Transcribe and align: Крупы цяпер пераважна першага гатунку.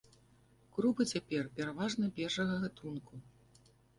Крупы 0.77 1.05
цяпер 1.13 1.43
пераважна 1.59 2.09
першага 2.17 2.57
гатунку. 2.65 3.21